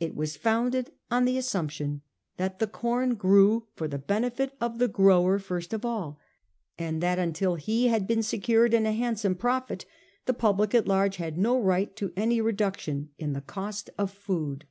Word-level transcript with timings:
It 0.00 0.16
was 0.16 0.36
founded 0.36 0.90
on 1.12 1.26
the 1.26 1.38
assumption 1.38 2.02
that 2.38 2.58
the 2.58 2.66
corn 2.66 3.14
grew 3.14 3.68
for 3.76 3.86
the 3.86 4.00
benefit 4.00 4.50
of 4.60 4.80
the 4.80 4.88
grower 4.88 5.38
first 5.38 5.72
of 5.72 5.84
all; 5.84 6.18
and 6.76 7.00
that 7.00 7.20
until 7.20 7.54
he 7.54 7.86
had 7.86 8.08
been 8.08 8.24
secured 8.24 8.74
in 8.74 8.84
a 8.84 8.90
handsome 8.90 9.36
profit 9.36 9.86
the 10.26 10.34
public 10.34 10.74
at 10.74 10.88
large 10.88 11.18
had 11.18 11.38
no 11.38 11.56
right 11.56 11.94
to 11.94 12.12
any 12.16 12.40
reduction 12.40 13.10
in 13.16 13.32
the 13.32 13.40
cost 13.40 13.90
of 13.96 14.10
food. 14.10 14.66